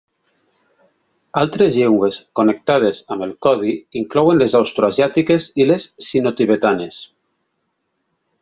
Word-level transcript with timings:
Altres 1.41 1.75
llengües 1.75 2.17
connectades 2.39 3.03
amb 3.15 3.27
el 3.27 3.35
codi 3.47 3.75
inclouen 4.03 4.43
les 4.43 4.57
austroasiàtiques 4.63 5.49
i 5.65 5.69
les 5.73 5.89
sinotibetanes. 6.07 7.03